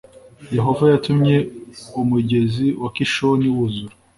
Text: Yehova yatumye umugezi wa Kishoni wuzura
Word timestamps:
Yehova 0.55 0.83
yatumye 0.93 1.35
umugezi 2.01 2.65
wa 2.81 2.89
Kishoni 2.95 3.47
wuzura 3.55 3.93